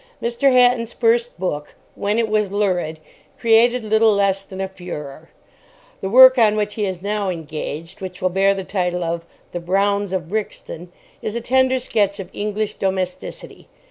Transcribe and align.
Mr. 0.19 0.51
Hatton's 0.51 0.93
first 0.93 1.37
book, 1.39 1.75
When 1.93 2.17
It 2.17 2.27
Was 2.27 2.51
Lurid, 2.51 2.99
created 3.39 3.83
little 3.83 4.11
less 4.11 4.43
than 4.43 4.59
a 4.59 4.67
furore. 4.67 5.29
The 5.99 6.09
work 6.09 6.39
on 6.39 6.55
which 6.55 6.73
he 6.73 6.87
is 6.87 7.03
now 7.03 7.29
engaged, 7.29 8.01
which 8.01 8.19
will 8.19 8.29
bear 8.29 8.55
the 8.55 8.63
title 8.63 9.03
of 9.03 9.27
The 9.51 9.59
Browns 9.59 10.11
of 10.11 10.27
Brixton, 10.29 10.91
is 11.21 11.35
a 11.35 11.39
tender 11.41 11.77
sketch 11.77 12.19
of 12.19 12.31
English 12.33 12.79
domesticity. 12.79 13.67